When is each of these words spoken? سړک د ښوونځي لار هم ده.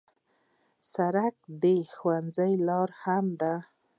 سړک 0.93 1.35
د 1.61 1.63
ښوونځي 1.93 2.53
لار 2.67 2.89
هم 3.01 3.25
ده. 3.41 3.55